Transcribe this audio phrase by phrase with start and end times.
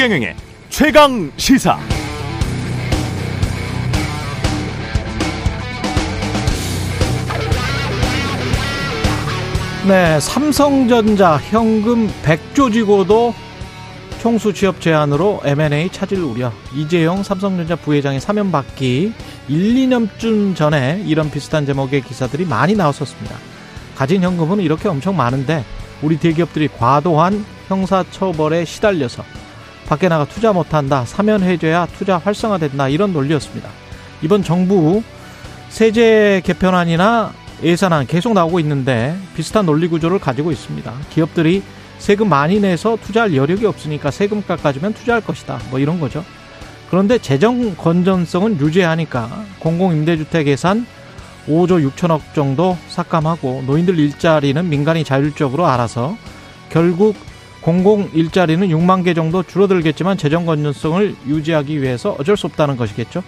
[0.00, 0.34] 최경영의
[0.70, 1.78] 최강 시사.
[9.86, 13.34] 네, 삼성전자 현금 100조 지고도
[14.22, 16.50] 총수 취업 제한으로 M&A 차질 우려.
[16.74, 19.12] 이재용 삼성전자 부회장의 사면 받기
[19.48, 23.36] 1, 2년쯤 전에 이런 비슷한 제목의 기사들이 많이 나왔었습니다.
[23.96, 25.62] 가진 현금은 이렇게 엄청 많은데
[26.00, 29.24] 우리 대기업들이 과도한 형사처벌에 시달려서
[29.90, 31.04] 밖에 나가 투자 못한다.
[31.04, 32.88] 사면 해줘야 투자 활성화된다.
[32.88, 33.68] 이런 논리였습니다.
[34.22, 35.02] 이번 정부
[35.68, 37.32] 세제 개편안이나
[37.64, 40.92] 예산안 계속 나오고 있는데 비슷한 논리 구조를 가지고 있습니다.
[41.10, 41.64] 기업들이
[41.98, 45.58] 세금 많이 내서 투자할 여력이 없으니까 세금 깎아주면 투자할 것이다.
[45.70, 46.24] 뭐 이런 거죠.
[46.88, 50.86] 그런데 재정 건전성은 유지하니까 공공임대주택 예산
[51.48, 56.16] 5조 6천억 정도 삭감하고 노인들 일자리는 민간이 자율적으로 알아서
[56.68, 57.16] 결국
[57.60, 63.22] 공공 일자리는 6만 개 정도 줄어들겠지만 재정 건전성을 유지하기 위해서 어쩔 수 없다는 것이겠죠.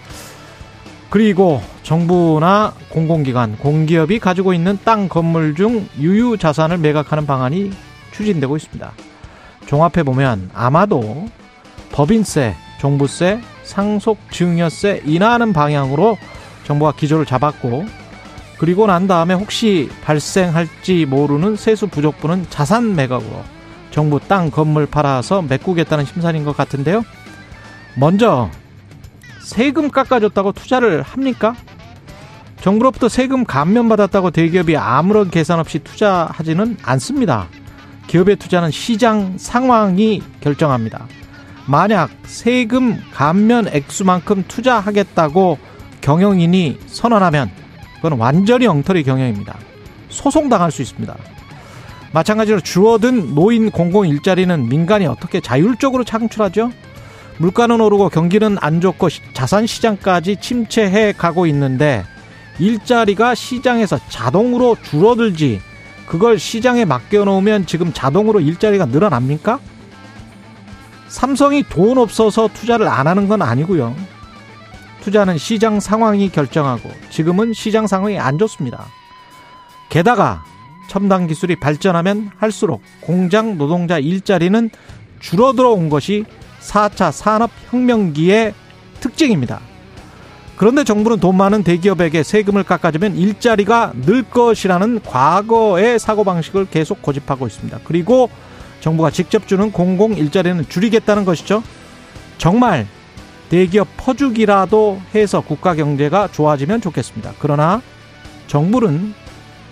[1.09, 7.71] 그리고 정부나 공공기관, 공기업이 가지고 있는 땅 건물 중 유유 자산을 매각하는 방안이
[8.11, 8.91] 추진되고 있습니다.
[9.67, 11.27] 종합해 보면 아마도
[11.91, 16.17] 법인세, 종부세, 상속 증여세 인하하는 방향으로
[16.65, 17.85] 정부가 기조를 잡았고
[18.57, 23.43] 그리고 난 다음에 혹시 발생할지 모르는 세수 부족분은 자산 매각으로
[23.93, 27.05] 정부 땅 건물 팔아서 메꾸겠다는 심산인 것 같은데요.
[27.95, 28.49] 먼저
[29.39, 31.55] 세금 깎아줬다고 투자를 합니까?
[32.59, 37.47] 정부로부터 세금 감면받았다고 대기업이 아무런 계산 없이 투자하지는 않습니다.
[38.07, 41.05] 기업의 투자는 시장 상황이 결정합니다.
[41.67, 45.59] 만약 세금 감면 액수만큼 투자하겠다고
[46.01, 47.51] 경영인이 선언하면
[47.97, 49.55] 그건 완전히 엉터리 경영입니다.
[50.09, 51.15] 소송당할 수 있습니다.
[52.13, 56.71] 마찬가지로 줄어든 노인 공공 일자리는 민간이 어떻게 자율적으로 창출하죠?
[57.39, 62.05] 물가는 오르고 경기는 안 좋고 자산 시장까지 침체해 가고 있는데
[62.59, 65.59] 일자리가 시장에서 자동으로 줄어들지
[66.05, 69.59] 그걸 시장에 맡겨놓으면 지금 자동으로 일자리가 늘어납니까?
[71.07, 73.95] 삼성이 돈 없어서 투자를 안 하는 건 아니고요.
[75.01, 78.85] 투자는 시장 상황이 결정하고 지금은 시장 상황이 안 좋습니다.
[79.89, 80.43] 게다가
[80.93, 84.69] 첨단 기술이 발전하면 할수록 공장 노동자 일자리는
[85.19, 86.23] 줄어들어 온 것이
[86.61, 88.53] 4차 산업혁명기의
[88.99, 89.59] 특징입니다.
[90.55, 97.79] 그런데 정부는 돈 많은 대기업에게 세금을 깎아주면 일자리가 늘 것이라는 과거의 사고방식을 계속 고집하고 있습니다.
[97.85, 98.29] 그리고
[98.79, 101.63] 정부가 직접 주는 공공 일자리는 줄이겠다는 것이죠.
[102.37, 102.85] 정말
[103.49, 107.33] 대기업 퍼주기라도 해서 국가 경제가 좋아지면 좋겠습니다.
[107.39, 107.81] 그러나
[108.45, 109.22] 정부는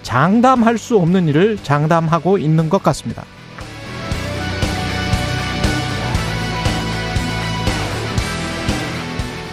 [0.04, 3.24] 장담할 수 없는 일을 장담하고 있는 것 같습니다.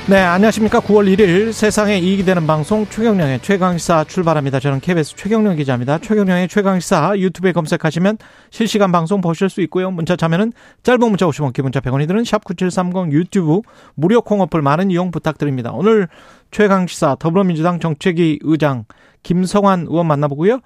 [0.09, 0.81] 네, 안녕하십니까.
[0.81, 4.59] 9월 1일 세상에 이익이 되는 방송 최경령의 최강시사 출발합니다.
[4.59, 5.99] 저는 KBS 최경령 기자입니다.
[5.99, 8.17] 최경령의 최강시사 유튜브에 검색하시면
[8.49, 9.91] 실시간 방송 보실 수 있고요.
[9.91, 13.61] 문자 참여는 짧은 문자 50원, 기본자 100원이 드는 샵9730 유튜브
[13.97, 15.73] 무료 콩 어플 많은 이용 부탁드립니다.
[15.75, 16.09] 오늘
[16.53, 18.87] 최강시사 더불어민주당 정책위 의장
[19.28, 20.61] 김성환 의원 만나보고요.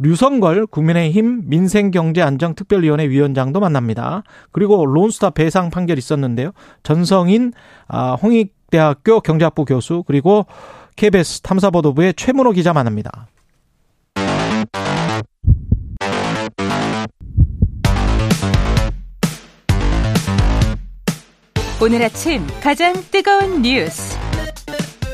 [0.00, 4.24] 류성걸 국민의힘 민생경제안정특별위원회 위원장도 만납니다.
[4.50, 6.50] 그리고 론스타 배상 판결 있었는데요.
[6.82, 7.52] 전성인,
[7.86, 10.46] 아, 홍익대학교 경제학부 교수 그리고
[10.96, 13.28] KBS 탐사보도부의 최문호 기자 만납니다.
[21.80, 24.18] 오늘 아침 가장 뜨거운 뉴스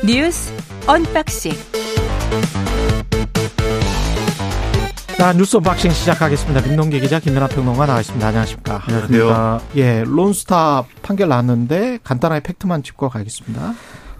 [0.03, 0.51] 뉴스
[0.87, 1.51] unboxing
[5.17, 6.67] 자, 뉴스 unboxing 시작하겠습니다.
[6.67, 8.27] 민동기 기자, 김민하 평론가 나와 있습니다.
[8.27, 8.81] 안녕하십니까.
[8.85, 9.61] 안녕하세요.
[9.77, 13.73] 예, 론스타 판결 났는데 간단하게 팩트만 짚고 가겠습니다.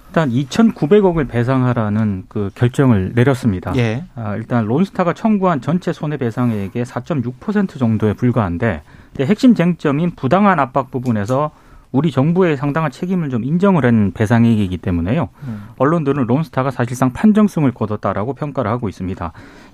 [0.07, 3.75] 일단 2,900억을 배상하라는 그 결정을 내렸습니다.
[3.75, 4.05] 예.
[4.15, 8.81] 아, 일단 론스타가 청구한 전체 손해배상액의 4.6% 정도에 불과한데
[9.19, 11.51] 핵심 쟁점인 부당한 압박 부분에서
[11.91, 15.29] 우리 정부의 상당한 책임을 좀 인정을 한 배상액이기 때문에요.
[15.47, 15.63] 음.
[15.77, 19.31] 언론들은 론스타가 사실상 판정승을 거뒀다라고 평가를 하고 있습니다.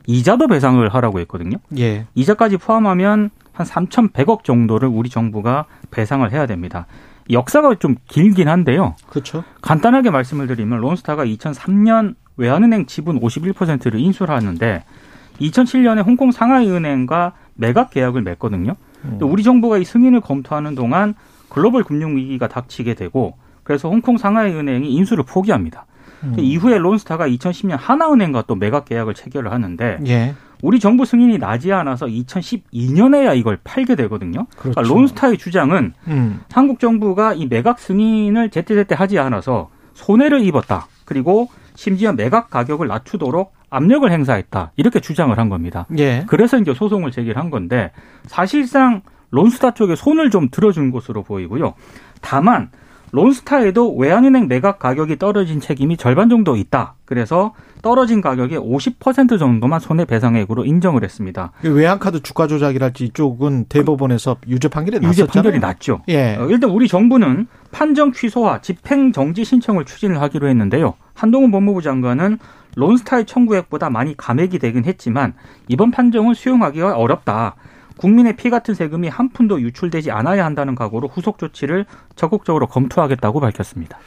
[0.08, 1.58] 이자도 배상을 하라고 했거든요.
[1.78, 2.06] 예.
[2.16, 6.88] 이자까지 포함하면 한 3,100억 정도를 우리 정부가 배상을 해야 됩니다.
[7.30, 8.96] 역사가 좀 길긴 한데요.
[9.08, 9.44] 그렇죠.
[9.62, 14.84] 간단하게 말씀을 드리면 론스타가 2003년 외환은행 지분 51%를 인수를 하는데
[15.40, 18.76] 2007년에 홍콩 상하이은행과 매각 계약을 맺거든요.
[19.06, 19.18] 음.
[19.22, 21.14] 우리 정부가 이 승인을 검토하는 동안
[21.50, 25.86] 글로벌 금융 위기가 닥치게 되고 그래서 홍콩 상하이은행이 인수를 포기합니다.
[26.24, 26.36] 음.
[26.38, 30.36] 이후에 론스타가 2010년 하나은행과 또 매각 계약을 체결을 하는데 예.
[30.62, 34.46] 우리 정부 승인이 나지 않아서 2012년에야 이걸 팔게 되거든요.
[34.58, 34.76] 그렇죠.
[34.76, 36.42] 그러니까 론스타의 주장은 음.
[36.52, 40.88] 한국 정부가 이 매각 승인을 제때제때 하지 않아서 손해를 입었다.
[41.06, 44.74] 그리고 심지어 매각 가격을 낮추도록 압력을 행사했다.
[44.76, 45.88] 이렇게 주장을 한 겁니다.
[45.98, 46.26] 예.
[46.28, 47.92] 그래서 이제 소송을 제기한 건데
[48.26, 49.02] 사실상
[49.32, 51.74] 론스타 쪽에 손을 좀 들어준 것으로 보이고요.
[52.22, 52.70] 다만
[53.12, 56.96] 론스타에도 외환은행 매각 가격이 떨어진 책임이 절반 정도 있다.
[57.06, 61.52] 그래서 떨어진 가격의 50% 정도만 손해배상액으로 인정을 했습니다.
[61.62, 65.24] 그 외환카드 주가 조작이랄지 이쪽은 대법원에서 유죄 판결이 났었잖아요.
[65.24, 66.02] 유죄 판결이 났죠.
[66.08, 66.36] 예.
[66.36, 70.94] 어, 일단 우리 정부는 판정 취소와 집행 정지 신청을 추진을 하기로 했는데요.
[71.14, 72.38] 한동훈 법무부 장관은
[72.76, 75.34] 론스타의 청구액보다 많이 감액이 되긴 했지만
[75.68, 77.56] 이번 판정은 수용하기가 어렵다.
[78.02, 84.00] 국민의 피 같은 세금이 한 푼도 유출되지 않아야 한다는 각오로 후속 조치를 적극적으로 검토하겠다고 밝혔습니다.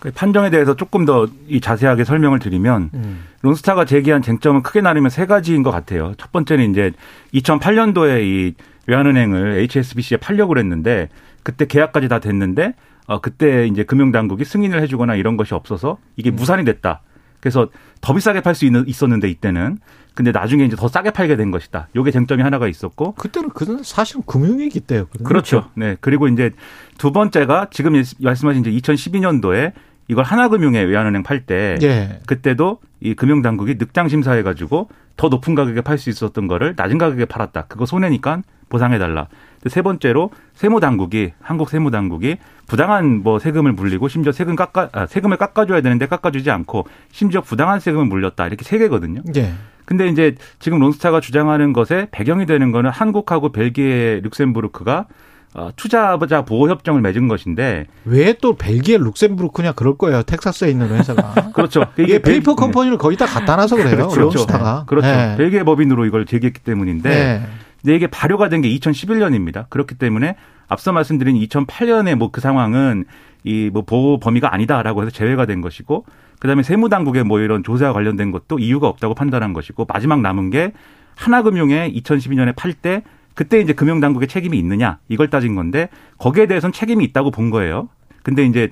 [0.00, 1.28] 그 판정에 대해서 조금 더
[1.62, 3.24] 자세하게 설명을 드리면 음.
[3.42, 6.12] 론스타가 제기한 쟁점은 크게 나누면 세 가지인 것 같아요.
[6.18, 6.92] 첫 번째는 이제
[7.34, 8.54] 2008년도에 이
[8.88, 11.08] 외환은행을 HSBC에 팔려고 했는데
[11.44, 12.74] 그때 계약까지 다 됐는데
[13.06, 16.34] 어 그때 이제 금융당국이 승인을 해주거나 이런 것이 없어서 이게 음.
[16.34, 17.00] 무산이 됐다.
[17.38, 17.68] 그래서
[18.00, 19.78] 더 비싸게 팔 수 있었는데 이때는
[20.16, 21.88] 근데 나중에 이제 더 싸게 팔게 된 것이다.
[21.94, 25.28] 요게 쟁점이 하나가 있었고 그때는 그는 사실은 금융위기 때였거든요.
[25.28, 25.68] 그렇죠.
[25.74, 25.94] 네.
[26.00, 26.52] 그리고 이제
[26.96, 29.72] 두 번째가 지금 말씀하신 이제 2012년도에
[30.08, 32.20] 이걸 하나금융에 외환은행 팔때 예.
[32.26, 37.26] 그때도 이 금융당국이 늑장 심사해 가지고 더 높은 가격에 팔 수 있었던 거를 낮은 가격에
[37.26, 37.66] 팔았다.
[37.66, 38.40] 그거 손해니까
[38.70, 39.28] 보상해 달라.
[39.66, 45.06] 세 번째로 세무 당국이 한국 세무 당국이 부당한 뭐 세금을 물리고 심지어 세금 깎아 아,
[45.06, 49.20] 세금을 깎아줘야 되는데 깎아주지 않고 심지어 부당한 세금을 물렸다 이렇게 세 개거든요.
[49.36, 49.52] 예.
[49.86, 55.06] 근데 이제 지금 론스타가 주장하는 것에 배경이 되는 거는 한국하고 벨기에 룩셈부르크가
[55.54, 60.22] 어, 투자자 보호 협정을 맺은 것인데 왜 또 벨기에 룩셈부르크냐 그럴 거예요.
[60.22, 61.52] 텍사스에 있는 회사가.
[61.54, 61.86] 그렇죠.
[61.96, 62.56] 이게 페이퍼 네.
[62.56, 64.08] 컴퍼니를 거의 다 갖다 놔서 그래요.
[64.08, 64.20] 그렇죠.
[64.20, 64.84] 론스타가.
[64.86, 65.06] 그렇죠.
[65.08, 65.36] 네.
[65.38, 67.42] 벨기에 법인으로 이걸 제기했기 때문인데 네.
[67.80, 69.70] 근데 이게 발효가 된 게 2011년입니다.
[69.70, 70.36] 그렇기 때문에
[70.68, 73.04] 앞서 말씀드린 2008년에 뭐 그 상황은
[73.44, 76.04] 이 뭐 보호 범위가 아니다라고 해서 제외가 된 것이고
[76.38, 80.72] 그다음에 세무당국의 뭐 이런 조사와 관련된 것도 이유가 없다고 판단한 것이고 마지막 남은 게
[81.14, 83.02] 하나금융에 2012년에 팔 때
[83.34, 85.88] 그때 이제 금융당국의 책임이 있느냐 이걸 따진 건데
[86.18, 87.88] 거기에 대해서는 책임이 있다고 본 거예요.
[88.22, 88.70] 근데 이제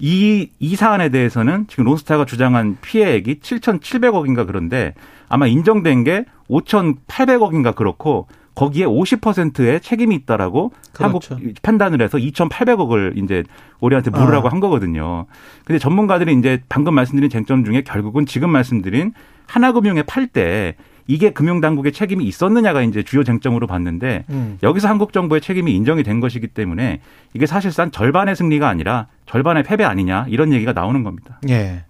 [0.00, 4.94] 이, 이 사안에 대해서는 지금 론스타가 주장한 피해액이 7,700억인가 그런데
[5.28, 8.26] 아마 인정된 게 5,800억인가 그렇고
[8.60, 11.34] 거기에 50%의 책임이 있다라고 그렇죠.
[11.34, 13.42] 한국 판단을 해서 2,800억을 이제
[13.80, 14.52] 우리한테 물으라고 아.
[14.52, 15.24] 한 거거든요.
[15.64, 19.14] 근데 전문가들이 이제 방금 말씀드린 쟁점 중에 결국은 지금 말씀드린
[19.46, 20.76] 하나금융에 팔 때
[21.06, 24.58] 이게 금융당국의 책임이 있었느냐가 이제 주요 쟁점으로 봤는데 음.
[24.62, 27.00] 여기서 한국 정부의 책임이 인정이 된 것이기 때문에
[27.32, 31.40] 이게 사실상 절반의 승리가 아니라 절반의 패배 아니냐 이런 얘기가 나오는 겁니다.
[31.48, 31.84] 예.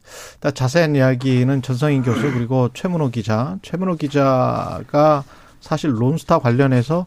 [0.54, 5.24] 자세한 이야기는 전성인 교수 그리고 최문호 기자, 최문호 기자가
[5.60, 7.06] 사실 론스타 관련해서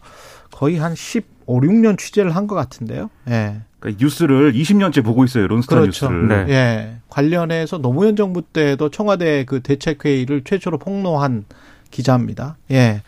[0.52, 3.10] 거의 한 15, 6년 취재를 한 것 같은데요.
[3.30, 3.62] 예.
[3.80, 5.48] 그러니까 뉴스를 20년째 보고 있어요.
[5.48, 6.10] 론스타 그렇죠.
[6.10, 6.28] 뉴스를.
[6.46, 6.54] 네.
[6.54, 6.98] 예.
[7.10, 11.46] 관련해서 노무현 정부 때도 청와대 그 대책회의를 최초로 폭로한
[11.92, 12.58] 기자입니다.
[12.72, 13.02] 예.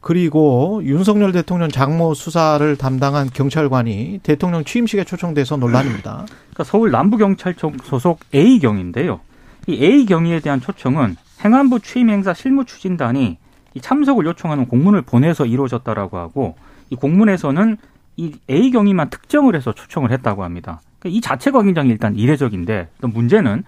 [0.00, 6.26] 그리고 윤석열 대통령 장모 수사를 담당한 경찰관이 대통령 취임식에 초청돼서 논란입니다.
[6.26, 9.20] 그러니까 서울 남부경찰청 소속 A경인데요.
[9.68, 13.38] 이 A경위에 대한 초청은 행안부 취임 행사 실무 추진단이
[13.74, 16.56] 이 참석을 요청하는 공문을 보내서 이루어졌다라고 하고
[16.90, 17.76] 이 공문에서는
[18.16, 20.80] 이 A 경위만 특정을 해서 초청을 했다고 합니다.
[20.98, 23.64] 그러니까 이 자체가 굉장히 일단 이례적인데 또 문제는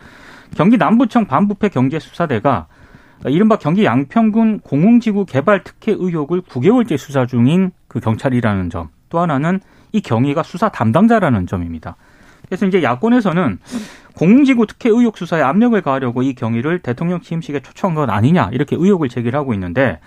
[0.57, 2.67] 경기 남부청 반부패 경제수사대가
[3.27, 8.89] 이른바 경기 양평군 공흥지구 개발 특혜 의혹을 9개월째 수사 중인 그 경찰이라는 점.
[9.09, 9.61] 또 하나는
[9.93, 11.97] 이 경위가 수사 담당자라는 점입니다.
[12.55, 13.59] 그래서 이제 야권에서는
[14.15, 19.09] 공지구 특혜 의혹 수사에 압력을 가하려고 이 경위를 대통령 취임식에 초청한 것 아니냐 이렇게 의혹을
[19.09, 19.99] 제기를 하고 있는데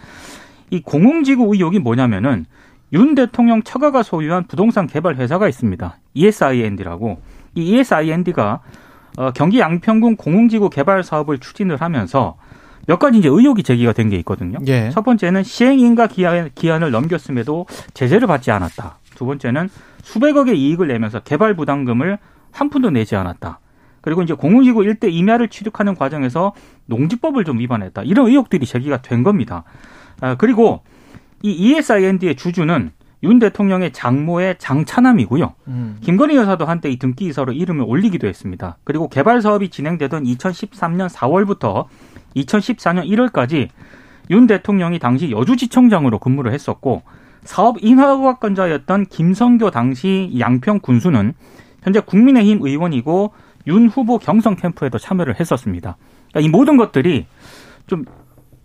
[0.70, 2.46] 이 공공지구 의혹이 뭐냐면은
[2.94, 5.98] 윤 대통령 처가가 소유한 부동산 개발 회사가 있습니다.
[6.14, 7.20] ESIND라고
[7.56, 8.62] 이 ESIND가
[9.18, 12.38] 어, 경기 양평군 공흥지구 개발 사업을 추진을 하면서
[12.86, 14.60] 몇 가지 이제 의혹이 제기가 된 게 있거든요.
[14.68, 14.90] 예.
[14.92, 19.00] 첫 번째는 시행인가 기한, 기한을 넘겼음에도 제재를 받지 않았다.
[19.16, 19.70] 두 번째는
[20.04, 22.18] 수백억의 이익을 내면서 개발 부담금을
[22.52, 23.60] 한 푼도 내지 않았다.
[24.02, 26.54] 그리고 이제 공흥지구 일대 임야를 취득하는 과정에서
[26.86, 28.04] 농지법을 좀 위반했다.
[28.04, 29.64] 이런 의혹들이 제기가 된 겁니다.
[30.22, 30.82] 아, 그리고
[31.42, 32.92] 이 ESIND의 주주는
[33.24, 35.54] 윤 대통령의 장모의 장차남이고요.
[35.68, 35.98] 음.
[36.02, 38.78] 김건희 여사도 한때 이 등기 이사로 이름을 올리기도 했습니다.
[38.84, 41.86] 그리고 개발 사업이 진행되던 2013년 4월부터
[42.36, 43.70] 2014년 1월까지
[44.30, 47.02] 윤 대통령이 당시 여주지청장으로 근무를 했었고
[47.44, 51.34] 사업 인허가권자였던 김성교 당시 양평 군수는
[51.88, 53.32] 현재 국민의힘 의원이고
[53.68, 55.96] 윤 후보 경선 캠프에도 참여를 했었습니다.
[56.32, 57.26] 그러니까 이 모든 것들이
[57.88, 58.04] 좀,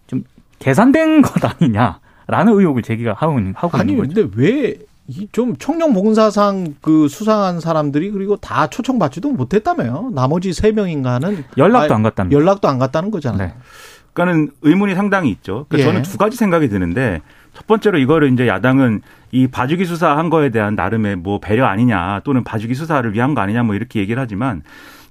[0.08, 0.24] 좀
[0.58, 4.28] 계산된 것 아니냐라는 의혹을 제기가 하고 있는 하고 아니 있는 거죠.
[4.28, 4.76] 근데
[5.06, 10.10] 왜좀 총령 봉사상 그 수상한 사람들이 그리고 다 초청받지도 못했다며요.
[10.12, 12.36] 나머지 세 명인가는 연락도 아, 안 갔답니다.
[12.36, 13.48] 연락도 안 갔다는 거잖아요.
[13.48, 13.54] 네.
[14.14, 15.66] 그러니까는 의문이 상당히 있죠.
[15.68, 15.92] 그러니까 예.
[15.92, 17.22] 저는 두 가지 생각이 드는데
[17.54, 22.44] 첫 번째로 이거를 이제 야당은 이 봐주기 수사한 거에 대한 나름의 뭐 배려 아니냐 또는
[22.44, 24.62] 봐주기 수사를 위한 거 아니냐 뭐 이렇게 얘기를 하지만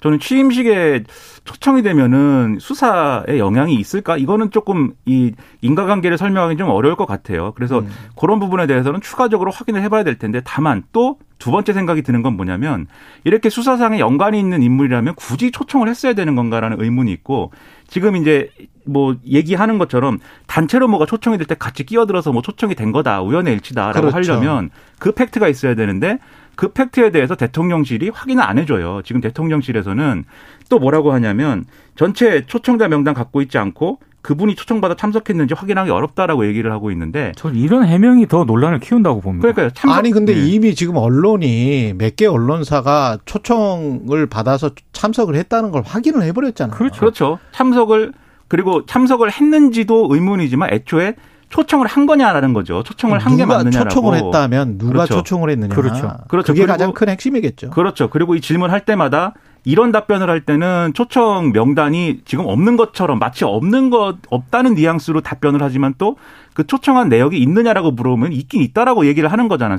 [0.02, 1.04] 저는 취임식에
[1.46, 4.18] 초청이 되면은 수사에 영향이 있을까?
[4.18, 5.32] 이거는 조금 이
[5.62, 7.54] 인과관계를 설명하기 좀 어려울 것 같아요.
[7.56, 7.90] 그래서 음.
[8.20, 12.38] 그런 부분에 대해서는 추가적으로 확인을 해봐야 될 텐데 다만 또 두 번째 생각이 드는 건
[12.38, 12.86] 뭐냐면
[13.24, 17.52] 이렇게 수사상에 연관이 있는 인물이라면 굳이 초청을 했어야 되는 건가라는 의문이 있고
[17.88, 18.52] 지금 이제
[18.86, 23.56] 뭐 얘기하는 것처럼 단체로 뭐가 초청이 될 때 같이 끼어들어서 뭐 초청이 된 거다 우연의
[23.56, 24.34] 일치다라고 그렇죠.
[24.34, 26.20] 하려면 그 팩트가 있어야 되는데
[26.56, 29.02] 그 팩트에 대해서 대통령실이 확인을 안 해줘요.
[29.04, 30.26] 지금 대통령실에서는
[30.70, 31.66] 또 뭐라고 하냐면
[31.96, 37.58] 전체 초청자 명단 갖고 있지 않고 그분이 초청받아 참석했는지 확인하기 어렵다라고 얘기를 하고 있는데 저는
[37.58, 39.52] 이런 해명이 더 논란을 키운다고 봅니다.
[39.52, 40.48] 그러니까 참석 아니 근데 네.
[40.48, 46.78] 이미 지금 언론이 몇 개 언론사가 초청을 받아서 참석을 했다는 걸 확인을 해버렸잖아요.
[46.78, 47.00] 그렇죠.
[47.00, 47.40] 그렇죠.
[47.52, 48.14] 참석을
[48.48, 51.16] 그리고 참석을 했는지도 의문이지만 애초에
[51.52, 52.82] 초청을 한 거냐라는 거죠.
[52.84, 53.90] 초청을 한 게 맞느냐라고.
[53.90, 55.16] 초청을 했다면 누가 그렇죠.
[55.16, 55.76] 초청을 했느냐.
[55.76, 56.12] 그렇죠.
[56.28, 56.54] 그렇죠.
[56.54, 57.70] 게 그리고- 가장 큰 핵심이겠죠.
[57.70, 58.10] 그렇죠.
[58.10, 63.92] 그리고 이 질문할 때마다 이런 답변을 할 때는 초청 명단이 지금 없는 것처럼 마치 없는
[63.92, 66.16] 것 없다는 뉘앙스로 답변을 하지만 또
[66.54, 69.78] 그 초청한 내역이 있느냐라고 물어보면 있긴 있다라고 얘기를 하는 거잖아요.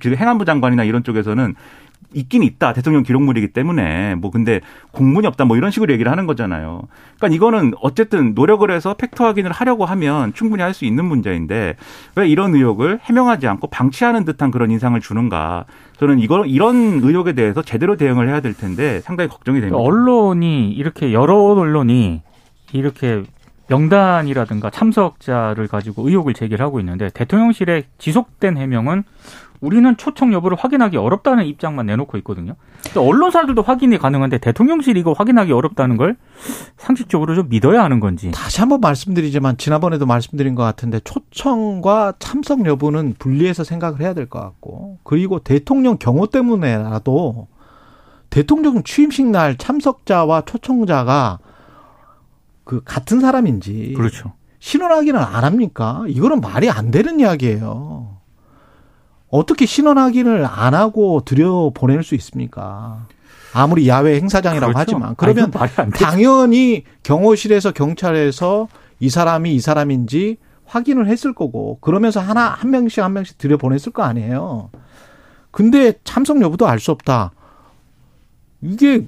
[0.00, 1.54] 지금 행안부 장관이나 이런 쪽에서는
[2.16, 2.72] 있긴 있다.
[2.72, 4.60] 대통령 기록물이기 때문에 뭐 근데
[4.92, 6.82] 공문이 없다 뭐 이런 식으로 얘기를 하는 거잖아요.
[7.16, 11.76] 그러니까 이거는 어쨌든 노력을 해서 팩트 확인을 하려고 하면 충분히 할 수 있는 문제인데
[12.16, 15.64] 왜 이런 의혹을 해명하지 않고 방치하는 듯한 그런 인상을 주는가?
[15.98, 19.78] 저는 이거 이런 의혹에 대해서 제대로 대응을 해야 될 텐데 상당히 걱정이 됩니다.
[19.78, 22.20] 언론이 이렇게 여러 언론이
[22.72, 23.22] 이렇게
[23.68, 29.02] 명단이라든가 참석자를 가지고 의혹을 제기를 하고 있는데 대통령실의 지속된 해명은
[29.60, 32.54] 우리는 초청 여부를 확인하기 어렵다는 입장만 내놓고 있거든요.
[32.96, 36.16] 언론사들도 확인이 가능한데 대통령실이 이거 확인하기 어렵다는 걸
[36.76, 38.30] 상식적으로 좀 믿어야 하는 건지.
[38.32, 44.40] 다시 한번 말씀드리지만 지난번에도 말씀드린 것 같은데 초청과 참석 여부는 분리해서 생각을 해야 될 것
[44.40, 47.46] 같고 그리고 대통령 경호 때문에라도
[48.30, 51.38] 대통령 취임식 날 참석자와 초청자가
[52.64, 54.32] 그 같은 사람인지 그렇죠.
[54.58, 56.02] 신원 확인을 안 합니까?
[56.08, 58.15] 이거는 말이 안 되는 이야기예요.
[59.28, 63.06] 어떻게 신원 확인을 안 하고 들여 보낼 수 있습니까?
[63.52, 64.78] 아무리 야외 행사장이라고 그렇죠.
[64.78, 65.90] 하지만 아니, 그러면 되죠.
[66.04, 68.68] 당연히 경호실에서 경찰에서
[69.00, 73.92] 이 사람이 이 사람인지 확인을 했을 거고 그러면서 하나 한 명씩 한 명씩 들여 보냈을
[73.92, 74.70] 거 아니에요.
[75.50, 77.32] 근데 참석 여부도 알 수 없다.
[78.62, 79.06] 이게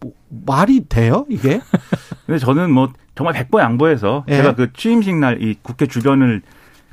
[0.00, 0.12] 뭐
[0.46, 1.26] 말이 돼요?
[1.28, 1.60] 이게?
[2.26, 4.36] 근데 저는 뭐 정말 백보 양보해서 예.
[4.36, 6.42] 제가 그 취임식 날 이 국회 주변을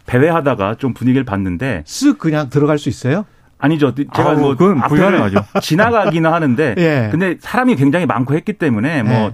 [0.08, 3.26] 배회하다가 좀 분위기를 봤는데 쓱 그냥 들어갈 수 있어요?
[3.60, 3.94] 아니죠.
[3.94, 5.44] 제가 아우, 뭐 그건 불가능하죠.
[5.62, 7.08] 지나가기는 하는데 예.
[7.12, 9.32] 근데 사람이 굉장히 많고 했기 때문에 뭐 예.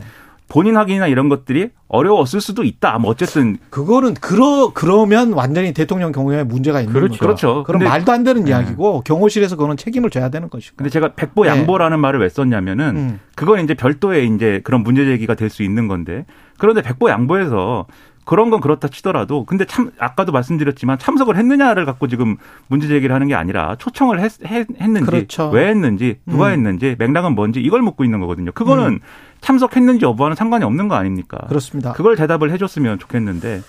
[0.50, 3.00] 본인 확인이나 이런 것들이 어려웠을 수도 있다.
[3.00, 7.14] 뭐 어쨌든 그거는 그러 그러면 완전히 대통령 경우에 문제가 있는 그렇죠.
[7.14, 7.26] 거죠.
[7.26, 7.64] 그렇죠.
[7.64, 10.76] 그럼 말도 안 되는 이야기고 경호실에서 그거는 책임을 져야 되는 것이고.
[10.78, 11.50] 근데 제가 백보 예.
[11.50, 13.20] 양보라는 말을 왜 썼냐면은 음.
[13.36, 16.26] 그건 이제 별도의 이제 그런 문제 제기가 될 수 있는 건데
[16.58, 17.88] 그런데 백보 양보해서
[18.26, 22.38] 그런 건 그렇다 치더라도 근데 참 아까도 말씀드렸지만 참석을 했느냐를 갖고 지금
[22.68, 25.50] 문제 제기를 하는 게 아니라 초청을 했, 는지 그렇죠.
[25.50, 26.54] 왜 했는지 누가 음.
[26.54, 28.52] 했는지 맥락은 뭔지 이걸 묻고 있는 거거든요.
[28.52, 29.00] 그거는
[29.42, 31.38] 참석했는지 여부와는 상관이 없는 거 아닙니까?
[31.48, 31.94] 그렇습니다.
[31.94, 33.62] 그걸 대답을 해줬으면 좋겠는데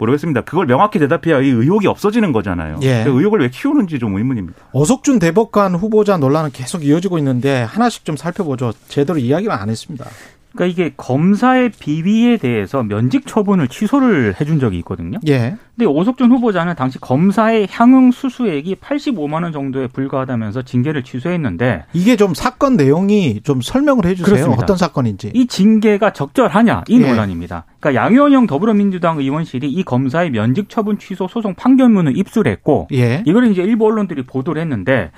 [0.00, 0.42] 모르겠습니다.
[0.42, 2.78] 그걸 명확히 대답해야 이 의혹이 없어지는 거잖아요.
[2.82, 3.04] 예.
[3.04, 4.58] 그 의혹을 왜 키우는지 좀 의문입니다.
[4.72, 8.72] 어석준 대법관 후보자 논란은 계속 이어지고 있는데 하나씩 좀 살펴보죠.
[8.88, 10.06] 제대로 이야기를 안 했습니다.
[10.52, 15.18] 그러니까 이게 검사의 비위에 대해서 면직 처분을 취소를 해준 적이 있거든요.
[15.28, 15.56] 예.
[15.76, 22.34] 근데 오석준 후보자는 당시 검사의 향응 수수액이 85만 원 정도에 불과하다면서 징계를 취소했는데 이게 좀
[22.34, 24.24] 사건 내용이 좀 설명을 해주세요.
[24.24, 24.62] 그렇습니다.
[24.62, 25.30] 어떤 사건인지.
[25.34, 27.06] 이 징계가 적절하냐 이 예.
[27.06, 27.64] 논란입니다.
[27.78, 33.22] 그러니까 양의원형 더불어민주당 의원실이 이 검사의 면직 처분 취소 소송 판결문을 입수했고 예.
[33.24, 35.12] 이걸 이제 일부 언론들이 보도를 했는데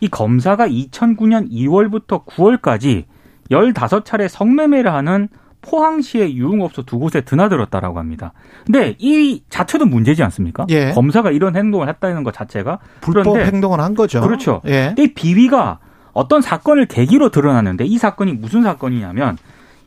[0.00, 3.04] 이 검사가 2009년 2월부터 9월까지
[3.50, 5.28] 15차례 성매매를 하는
[5.60, 8.32] 포항시의 유흥업소 두 곳에 드나들었다라고 합니다.
[8.64, 10.66] 근데 이 자체도 문제지 않습니까?
[10.70, 10.92] 예.
[10.92, 14.20] 검사가 이런 행동을 했다는 것 자체가 불법 행동을 한 거죠.
[14.20, 14.60] 그렇죠.
[14.66, 14.94] 예.
[14.96, 15.78] 이 비위가
[16.12, 19.36] 어떤 사건을 계기로 드러났는데 이 사건이 무슨 사건이냐면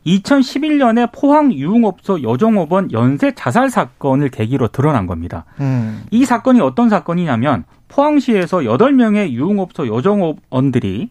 [0.06, 5.44] 2011년에 포항 유흥업소 여종업원 연쇄 자살 사건을 계기로 드러난 겁니다.
[5.60, 6.02] 음.
[6.10, 11.10] 이 사건이 어떤 사건이냐면 포항시에서 8명의 유흥업소 여종업원들이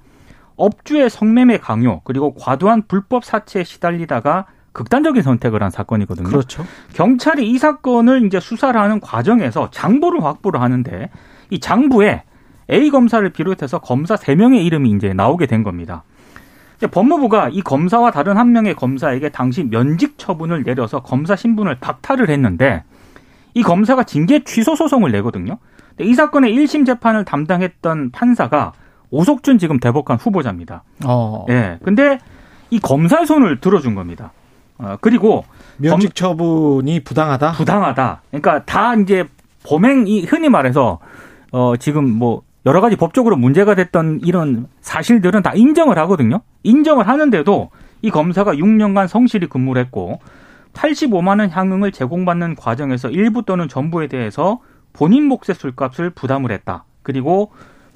[0.62, 6.30] 업주의 성매매 강요 그리고 과도한 불법 사채에 시달리다가 극단적인 선택을 한 사건이거든요.
[6.30, 6.65] 그렇죠.
[6.94, 11.10] 경찰이 이 사건을 이제 수사를 하는 과정에서 장부를 확보를 하는데
[11.50, 12.24] 이 장부에
[12.70, 16.03] A 검사를 비롯해서 검사 3명의 이름이 이제 나오게 된 겁니다.
[16.89, 22.84] 법무부가 이 검사와 다른 한 명의 검사에게 당시 면직 처분을 내려서 검사 신분을 박탈을 했는데
[23.53, 25.58] 이 검사가 징계 취소 소송을 내거든요.
[26.00, 28.72] 이 사건의 1심 재판을 담당했던 판사가
[29.12, 30.84] 오석준 지금 대법관 후보자입니다.
[31.06, 31.46] 어.
[31.50, 31.77] 예.
[31.84, 32.18] 근데
[32.70, 34.32] 이 검사의 손을 들어준 겁니다.
[34.77, 35.46] 어, 그리고
[35.77, 37.51] 면직 처분이 부당하다.
[37.51, 38.22] 부당하다.
[38.30, 39.25] 그러니까 다 이제
[39.63, 41.00] 범행이 흔히 말해서
[41.51, 46.41] 어 지금 뭐 여러 가지 법적으로 문제가 됐던 이런 사실들은 다 인정을 하거든요.
[46.63, 47.70] 인정을 하는데도
[48.01, 50.20] 이 검사가 6년간 성실히 근무를 했고
[50.74, 54.60] 85만 원 향응을 제공받는 과정에서 일부 또는 전부에 대해서
[54.94, 56.86] 본인 몫의 술값을 부담을 했다.
[57.03, 57.51] 그리고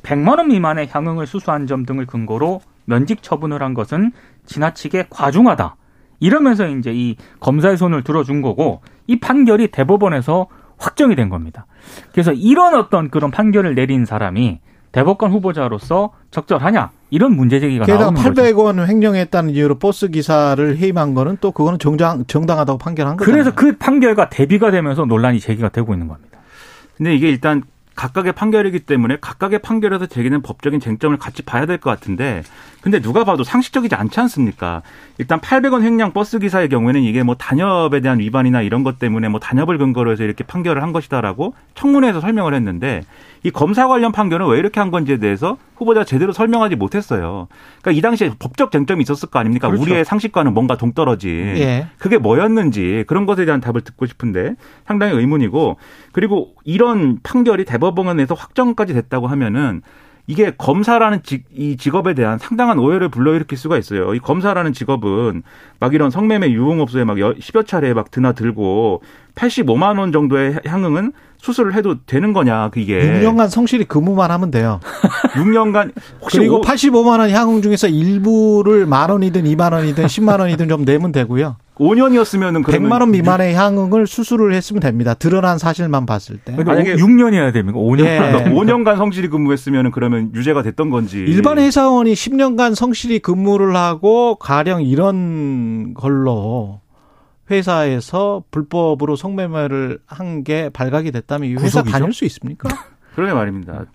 [0.06, 4.12] 100만 원 미만의 향응을 수수한 점 등을 근거로 면직 처분을 한 것은
[4.46, 5.76] 지나치게 과중하다.
[6.20, 10.48] 이러면서 이제 이 검사의 손을 들어준 거고 이 판결이 대법원에서
[10.78, 11.66] 확정이 된 겁니다.
[12.12, 14.60] 그래서 이런 어떤 그런 판결을 내린 사람이
[14.92, 18.86] 대법관 후보자로서 적절하냐 이런 문제 제기가 게다가 나오는 800원 거죠.
[18.88, 23.30] 횡령했다는 이유로 버스 기사를 해임한 거는 또 그거는 정당 정당하다고 판결한 거죠.
[23.30, 26.40] 그래서 그 판결과 대비가 되면서 논란이 제기가 되고 있는 겁니다.
[26.96, 27.64] 근데 이게 일단
[27.96, 32.44] 각각의 판결이기 때문에 각각의 판결에서 제기는 법적인 쟁점을 같이 봐야 될 것 같은데
[32.82, 34.82] 근데 누가 봐도 상식적이지 않지 않습니까?
[35.18, 39.40] 일단 800원 횡령 버스 기사의 경우에는 이게 뭐 단협에 대한 위반이나 이런 것 때문에 뭐
[39.40, 43.02] 단협을 근거로 해서 이렇게 판결을 한 것이다라고 청문회에서 설명을 했는데
[43.46, 47.48] 이 검사 관련 판결은 왜 이렇게 한 건지에 대해서 후보자가 제대로 설명하지 못했어요.
[47.80, 49.68] 그러니까 이 당시에 법적 쟁점이 있었을 거 아닙니까?
[49.68, 49.84] 그렇죠.
[49.84, 51.88] 우리의 상식과는 뭔가 동떨어진 예.
[52.00, 54.56] 그게 뭐였는지 그런 것에 대한 답을 듣고 싶은데
[54.88, 55.78] 상당히 의문이고
[56.12, 59.84] 그리고 이런 판결이 대법원에서 확정까지 됐다고 하면은
[60.28, 64.14] 이게 검사라는 직, 이 직업에 대한 상당한 오해를 불러일으킬 수가 있어요.
[64.16, 65.44] 이 검사라는 직업은
[65.80, 69.02] 막 이런 성매매 유흥업소에 막 10여 차례 막 드나들고
[69.36, 74.80] 85만 원 정도의 향응은 수술을 해도 되는 거냐 그게 6년간 성실히 근무만 하면 돼요.
[75.36, 80.86] 6년간 혹시 그리고 85만 원 향응 중에서 일부를 만 원이든 2만 원이든 10만 원이든 좀
[80.86, 81.58] 내면 되고요.
[81.76, 85.14] 5년이었으면은 100만 원 미만의 향응을 수술을 했으면 됩니다.
[85.14, 86.52] 드러난 사실만 봤을 때.
[86.56, 87.80] 만약에 6년이어야 됩니까?
[87.80, 88.06] 5년.
[88.06, 88.20] 예.
[88.52, 91.18] 5년간 성실히 근무했으면은 그러면 유죄가 됐던 건지.
[91.28, 96.80] 일반 회사원이 10년간 성실히 근무를 하고 가령 이런 걸로
[97.52, 101.92] 회사에서 불법으로 성매매를 한 게 발각이 됐다면 이 회사 구속이죠?
[101.92, 102.70] 다닐 수 있습니까?
[103.16, 103.86] 그러게 말입니다.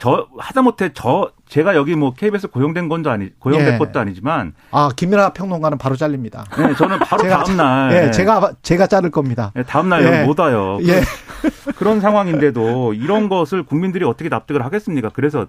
[0.00, 3.78] 저 하다못해 저 제가 여기 뭐 KBS 고용된 건도 아니 고용된 예.
[3.78, 6.46] 것도 아니지만 아 김민아 평론가는 바로 잘립니다.
[6.56, 9.52] 네, 저는 바로 제가, 다음 날 예, 제가 제가 자를 겁니다.
[9.54, 10.24] 네, 다음 날 예.
[10.24, 10.78] 못 와요.
[10.84, 11.02] 예.
[11.76, 15.10] 그런 상황인데도 이런 것을 국민들이 어떻게 납득을 하겠습니까?
[15.12, 15.46] 그래서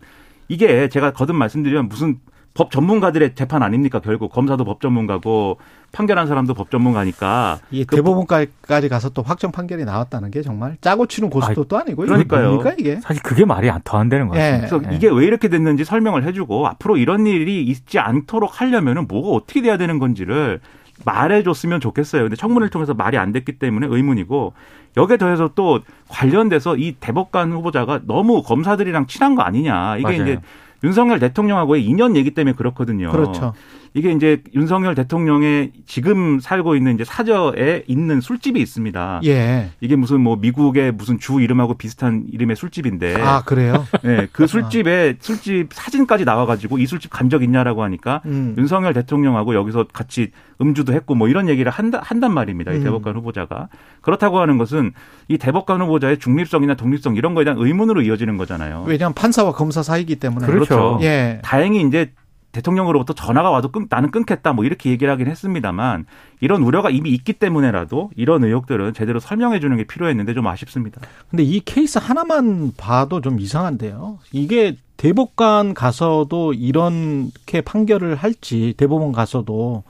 [0.49, 2.19] 이게 제가 거듭 말씀드리면 무슨
[2.53, 3.99] 법 전문가들의 재판 아닙니까?
[3.99, 5.57] 결국 검사도 법 전문가고
[5.91, 7.59] 판결한 사람도 법 전문가니까.
[7.71, 12.49] 이그 대법원까지 가서 또 확정 판결이 나왔다는 게 정말 짜고 치는 고스톱도 또 아니고 그러니까요.
[12.49, 12.99] 뭡니까 이게?
[13.01, 14.43] 사실 그게 말이 더안 되는 거예요.
[14.43, 14.57] 예.
[14.57, 14.95] 그래서 예.
[14.95, 19.77] 이게 왜 이렇게 됐는지 설명을 해주고 앞으로 이런 일이 있지 않도록 하려면은 뭐가 어떻게 돼야
[19.77, 20.59] 되는 건지를
[21.05, 22.23] 말해줬으면 좋겠어요.
[22.23, 24.53] 근데 청문회를 통해서 말이 안 됐기 때문에 의문이고
[24.97, 29.97] 여기에 더해서 또 관련돼서 이 대법관 후보자가 너무 검사들이랑 친한 거 아니냐.
[29.97, 30.21] 이게 맞아요.
[30.21, 30.39] 이제
[30.83, 33.11] 윤석열 대통령하고의 인연 얘기 때문에 그렇거든요.
[33.11, 33.53] 그렇죠.
[33.93, 39.19] 이게 이제 윤석열 대통령의 지금 살고 있는 이제 사저에 있는 술집이 있습니다.
[39.25, 39.69] 예.
[39.81, 43.21] 이게 무슨 뭐 미국의 무슨 주 이름하고 비슷한 이름의 술집인데.
[43.21, 43.85] 아, 그래요?
[44.01, 44.27] 네.
[44.31, 48.55] 그 술집에 술집 사진까지 나와가지고 이 술집 간 적 있냐라고 하니까 음.
[48.57, 50.31] 윤석열 대통령하고 여기서 같이
[50.62, 52.71] 음주도 했고 뭐 이런 얘기를 한다, 한단 말입니다.
[52.71, 52.84] 이 음.
[52.84, 53.69] 대법관 후보자가.
[54.02, 54.93] 그렇다고 하는 것은
[55.28, 58.84] 이 대법관 후보자의 중립성이나 독립성 이런 거에 대한 의문으로 이어지는 거잖아요.
[58.88, 60.45] 왜냐하면 판사와 검사 사이기 때문에.
[60.45, 61.00] 그렇죠.
[61.02, 61.39] 예.
[61.43, 62.12] 다행히 이제
[62.52, 66.06] 대통령으로부터 전화가 와도 끊, 나는 끊겠다 뭐 이렇게 얘기를 하긴 했습니다만
[66.39, 71.02] 이런 우려가 이미 있기 때문에라도 이런 의혹들은 제대로 설명해 주는 게 필요했는데 좀 아쉽습니다.
[71.30, 74.19] 근데 이 케이스 하나만 봐도 좀 이상한데요.
[74.32, 79.84] 이게 대법관 가서도 이렇게 판결을 할지 대법원 가서도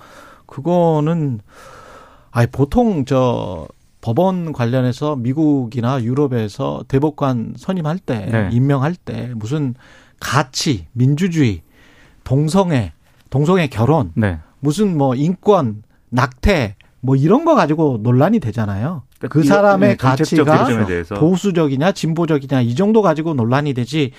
[0.52, 1.40] 그거는
[2.30, 3.68] 아니 보통 저
[4.02, 8.50] 법원 관련해서 미국이나 유럽에서 대법관 선임할 때 네.
[8.52, 9.76] 임명할 때 무슨
[10.20, 11.62] 가치 민주주의
[12.24, 12.92] 동성애,
[13.30, 14.40] 동성애 결혼, 네.
[14.60, 19.04] 무슨 뭐 인권, 낙태 뭐 이런 거 가지고 논란이 되잖아요.
[19.20, 20.68] 그러니까 그 사람의 네, 가치가
[21.18, 24.12] 보수적이냐 진보적이냐 이 정도 가지고 논란이 되지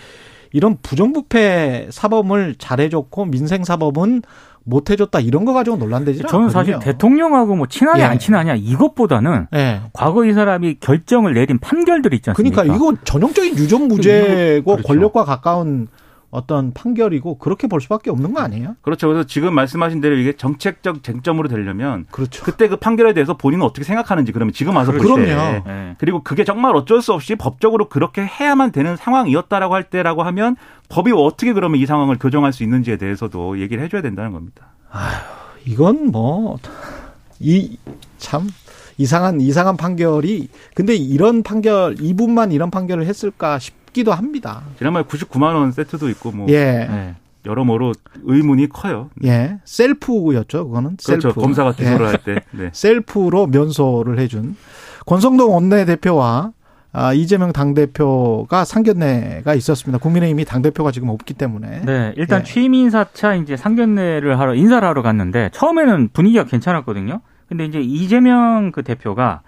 [0.52, 4.22] 이런 부정부패 사범을 잘해줬고 민생 사범은
[4.64, 8.08] 못 해줬다 이런 거 가지고 논란되지 저는 사실 대통령하고 뭐 친하냐 예.
[8.08, 9.80] 안 친하냐 이것보다는 예.
[9.92, 12.62] 과거 이 사람이 결정을 내린 판결들 있지 않습니까?
[12.62, 14.86] 그러니까 이거 전형적인 유전 무죄고 그렇죠.
[14.86, 15.88] 권력과 가까운
[16.32, 18.74] 어떤 판결이고 그렇게 볼 수밖에 없는 거 아니에요?
[18.80, 19.06] 그렇죠.
[19.06, 22.42] 그래서 지금 말씀하신 대로 이게 정책적 쟁점으로 되려면 그렇죠.
[22.42, 25.14] 그때 그 판결에 대해서 본인은 어떻게 생각하는지 그러면 지금 와서 그럼요.
[25.14, 25.62] 볼 때.
[25.66, 25.94] 네.
[25.98, 30.56] 그리고 그게 정말 어쩔 수 없이 법적으로 그렇게 해야만 되는 상황이었다라고 할 때라고 하면
[30.88, 34.72] 법이 어떻게 그러면 이 상황을 교정할 수 있는지에 대해서도 얘기를 해줘야 된다는 겁니다.
[35.66, 36.58] 이건 뭐
[37.40, 37.76] 이
[38.18, 38.48] 참
[38.98, 44.62] 이상한 이상한 판결이 근데 이런 판결 이분만 이런 판결을 했을까 싶 기도 합니다.
[44.78, 46.64] 지난번에 99만 원 세트도 있고 뭐 예.
[46.90, 47.14] 네.
[47.44, 47.92] 여러모로
[48.24, 49.10] 의문이 커요.
[49.24, 49.58] 예.
[49.64, 50.66] 셀프였죠.
[50.66, 51.30] 그거는 그렇죠.
[51.30, 51.40] 셀프.
[51.40, 52.10] 검사가 기소를 예.
[52.10, 52.40] 할 때.
[52.52, 52.70] 네.
[52.74, 54.56] 셀프로 면소를 해준
[55.06, 56.52] 권성동 원내대표와
[56.94, 59.98] 아, 이재명 당대표가 상견례가 있었습니다.
[59.98, 61.82] 국민의힘이 당대표가 지금 없기 때문에.
[61.86, 62.44] 네, 일단 예.
[62.44, 67.22] 취임 인사차 이제 상견례를 하러 인사를 하러 갔는데 처음에는 분위기가 괜찮았거든요.
[67.48, 69.40] 근데 이제 이재명 그 대표가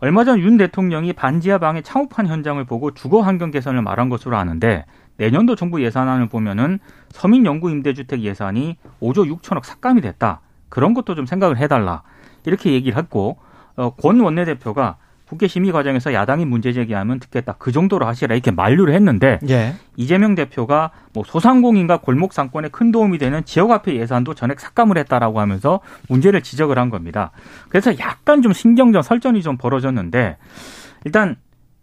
[0.00, 4.84] 얼마 전 윤 대통령이 반지하 방의 창업한 현장을 보고 주거 환경 개선을 말한 것으로 아는데
[5.16, 6.78] 내년도 정부 예산안을 보면은
[7.10, 10.40] 서민 영구 임대주택 예산이 5조 6천억 삭감이 됐다.
[10.68, 12.02] 그런 것도 좀 생각을 해달라.
[12.44, 13.38] 이렇게 얘기를 했고
[13.76, 17.56] 어, 권 원내대표가 국회 심의 과정에서 야당이 문제 제기하면 듣겠다.
[17.58, 19.74] 그 정도로 하시라 이렇게 만류를 했는데 예.
[19.96, 25.80] 이재명 대표가 뭐 소상공인과 골목 상권에 큰 도움이 되는 지역화폐 예산도 전액 삭감을 했다라고 하면서
[26.08, 27.32] 문제를 지적을 한 겁니다.
[27.68, 30.36] 그래서 약간 좀 신경전 설전이 좀 벌어졌는데
[31.04, 31.36] 일단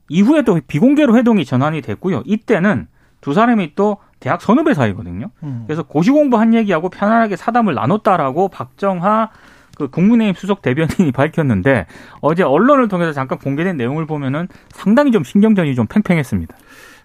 [0.09, 2.23] 이후에 또 비공개로 회동이 전환이 됐고요.
[2.25, 2.87] 이때는
[3.19, 5.31] 두 사람이 또 대학 선후배 사이거든요.
[5.43, 5.63] 음.
[5.67, 9.29] 그래서 고시 공부한 얘기하고 편안하게 사담을 나눴다라고 박정하
[9.77, 11.85] 그 국민의힘 수석 대변인이 밝혔는데
[12.21, 16.55] 어제 언론을 통해서 잠깐 공개된 내용을 보면은 상당히 좀 신경전이 좀 팽팽했습니다.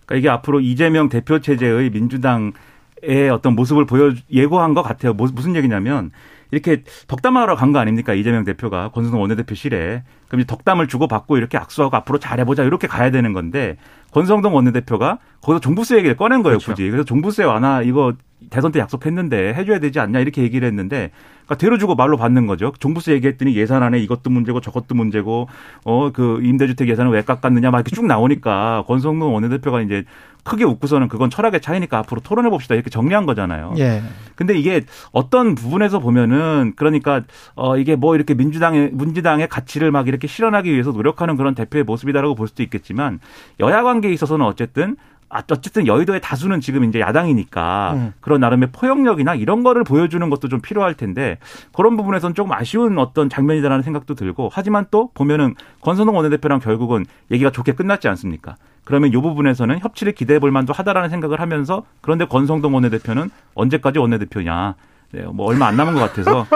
[0.07, 5.13] 그러니까 이게 앞으로 이재명 대표 체제의 민주당의 어떤 모습을 보여 예고한 것 같아요.
[5.15, 6.11] 뭐- 무슨 얘기냐면
[6.51, 11.59] 이렇게 덕담하러 간 거 아닙니까 이재명 대표가 권순동 원내대표실에 그럼 이제 덕담을 주고 받고 이렇게
[11.59, 13.77] 악수하고 앞으로 잘해보자 이렇게 가야 되는 건데
[14.13, 16.73] 권성동 원내대표가 거기서 종부세 얘기를 꺼낸 거예요 그렇죠.
[16.73, 18.15] 굳이 그래서 종부세 완화 이거
[18.51, 21.11] 대선 때 약속했는데 해줘야 되지 않냐 이렇게 얘기를 했는데
[21.45, 22.73] 그러니까 대로주고 말로 받는 거죠.
[22.79, 25.49] 종부세 얘기했더니 예산안에 이것도 문제고 저것도 문제고
[25.85, 30.05] 어 그 임대주택 예산을 왜 깎았느냐 막 이렇게 쭉 나오니까 권성동 원내대표가 이제
[30.45, 33.75] 크게 웃고서는 그건 철학의 차이니까 앞으로 토론해 봅시다 이렇게 정리한 거잖아요.
[33.79, 34.03] 예.
[34.35, 37.23] 근데 이게 어떤 부분에서 보면은 그러니까
[37.55, 42.35] 어 이게 뭐 이렇게 민주당의 민주당의 가치를 막 이렇게 실현하기 위해서 노력하는 그런 대표의 모습이다라고
[42.35, 43.21] 볼 수도 있겠지만
[43.61, 44.97] 여야 관계에 있어서는 어쨌든
[45.31, 48.13] 아, 어쨌든 여의도의 다수는 지금 이제 야당이니까 음.
[48.21, 51.39] 그런 나름의 포용력이나 이런 거를 보여주는 것도 좀 필요할 텐데
[51.73, 57.51] 그런 부분에서는 조금 아쉬운 어떤 장면이다라는 생각도 들고 하지만 또 보면은 권선동 원내대표랑 결국은 얘기가
[57.51, 58.57] 좋게 끝났지 않습니까?
[58.85, 64.77] 그러면 이 부분에서는 협치를 기대해 볼 만도 하다라는 생각을 하면서 그런데 권성동 원내대표는 언제까지 원내대표냐?
[65.11, 66.47] 네, 뭐 얼마 안 남은 것 같아서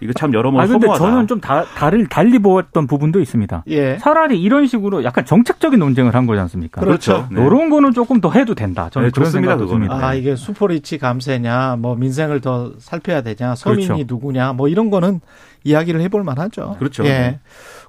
[0.00, 1.04] 이거 참 여러모로 아 근데 허무하다.
[1.04, 3.64] 저는 좀 다, 다를 달리 보았던 부분도 있습니다.
[3.68, 3.98] 예.
[3.98, 6.80] 차라리 이런 식으로 약간 정책적인 논쟁을 한 거지 않습니까?
[6.80, 7.26] 그렇죠.
[7.32, 7.40] 네.
[7.40, 8.88] 이런 거는 조금 더 해도 된다.
[8.90, 9.88] 저는 네, 그런 좋습니다, 생각도 그거는.
[9.88, 10.06] 듭니다.
[10.06, 14.04] 아, 이게 수포리치 감세냐, 뭐 민생을 더 살펴야 되냐, 서민이 그렇죠.
[14.06, 15.20] 누구냐, 뭐 이런 거는
[15.64, 16.76] 이야기를 해볼 만하죠.
[16.78, 17.04] 그렇죠.
[17.04, 17.08] 예.
[17.08, 17.40] 네.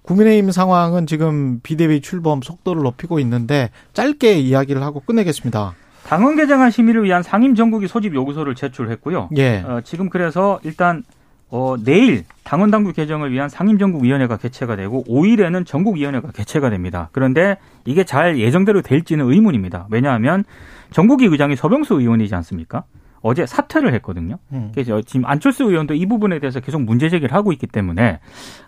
[0.02, 5.76] 국민의힘 상황은 지금 비대위 출범 속도를 높이고 있는데 짧게 이야기를 하고 끝내겠습니다.
[6.10, 9.30] 당헌 개정안 심의를 위한 상임 전국위 소집 요구서를 제출했고요.
[9.38, 9.60] 예.
[9.60, 11.04] 어, 지금 그래서 일단
[11.52, 17.10] 어, 내일 당원 당규 개정을 위한 상임전국위원회가 개최가 되고 5일에는 전국위원회가 개최가 됩니다.
[17.12, 19.86] 그런데 이게 잘 예정대로 될지는 의문입니다.
[19.92, 20.44] 왜냐하면
[20.90, 22.86] 전국위 의장이 서병수 의원이지 않습니까?
[23.22, 24.40] 어제 사퇴를 했거든요.
[24.52, 24.72] 음.
[24.74, 28.20] 그래서 지금 안철수 의원도 이 부분에 대해서 계속 문제 제기를 하고 있기 때문에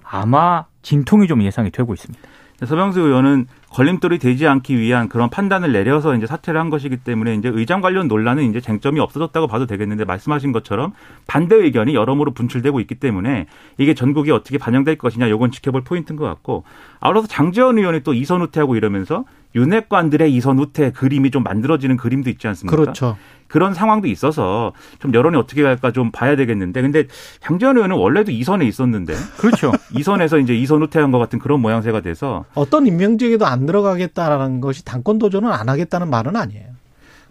[0.04, 2.22] 아마 진통이 좀 예상이 되고 있습니다.
[2.66, 7.50] 서병수 의원은 걸림돌이 되지 않기 위한 그런 판단을 내려서 이제 사퇴를 한 것이기 때문에 이제
[7.52, 10.92] 의장 관련 논란은 이제 쟁점이 없어졌다고 봐도 되겠는데 말씀하신 것처럼
[11.26, 16.26] 반대 의견이 여러모로 분출되고 있기 때문에 이게 전국에 어떻게 반영될 것이냐 요건 지켜볼 포인트인 것
[16.26, 16.66] 같고
[17.00, 19.24] 아울러서 장재원 의원이 또 이선 후퇴하고 이러면서
[19.56, 22.76] 윤핵관들의 이선 후퇴 그림이 좀 만들어지는 그림도 있지 않습니까?
[22.76, 23.18] 그렇죠.
[23.48, 27.08] 그런 상황도 있어서 좀 여론이 어떻게 갈까 좀 봐야 되겠는데 근데
[27.42, 29.74] 장재원 의원은 원래도 이선에 있었는데 그렇죠.
[29.94, 35.20] 이선에서 이제 이선 후퇴한 것 같은 그런 모양새가 돼서 어떤 임명직에도 안 들어가겠다라는 것이 당권
[35.20, 36.72] 도전은 안 하겠다는 말은 아니에요.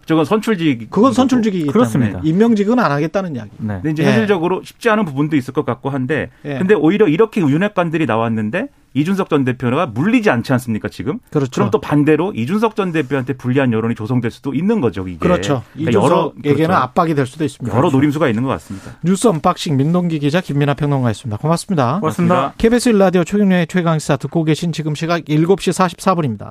[0.05, 2.13] 저건 선출직 그건 선출직이기 그렇습니다.
[2.13, 3.51] 때문에 임명직은 안 하겠다는 이야기.
[3.57, 3.75] 네.
[3.75, 4.07] 근데 이제 예.
[4.07, 6.57] 현실적으로 쉽지 않은 부분도 있을 것 같고 한데 예.
[6.57, 11.19] 근데 오히려 이렇게 윤핵관들이 나왔는데 이준석 전 대표가 불리하지 않지 않습니까 지금?
[11.29, 11.51] 그렇죠.
[11.51, 15.19] 그럼 또 반대로 이준석 전 대표한테 불리한 여론이 조성될 수도 있는 거죠 이게.
[15.19, 15.63] 그렇죠.
[15.73, 16.73] 그러니까 여러 이준석에게는 그렇죠.
[16.73, 17.77] 압박이 될 수도 있습니다.
[17.77, 18.91] 여러 노림수가 있는 것 같습니다.
[19.03, 21.37] 뉴스 unboxing 민동기 기자 김민하 평론가였습니다.
[21.37, 21.99] 고맙습니다.
[21.99, 22.53] 고맙습니다.
[22.57, 26.49] KBS 1라디오 최경영의 최강시사 듣고 계신 지금 시각 7시 44분입니다.